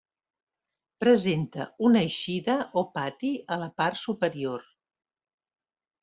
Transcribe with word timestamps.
Presenta 1.03 1.65
una 1.89 2.01
eixida 2.07 2.55
o 2.81 2.83
pati 2.95 3.29
a 3.55 3.59
la 3.65 3.67
part 3.81 3.99
superior. 4.05 4.65